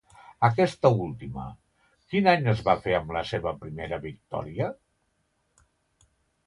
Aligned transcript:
Aquesta 0.47 0.89
última, 1.03 1.43
quin 2.13 2.31
any 2.33 2.49
es 2.55 2.65
va 2.69 2.77
fer 2.87 2.97
amb 3.01 3.15
la 3.19 3.25
seva 3.35 3.55
primera 3.63 4.01
victòria? 4.09 4.73